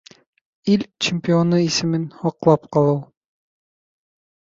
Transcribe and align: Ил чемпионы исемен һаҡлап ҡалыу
Ил 0.75 0.85
чемпионы 1.07 1.61
исемен 1.67 2.09
һаҡлап 2.25 2.69
ҡалыу 2.79 3.01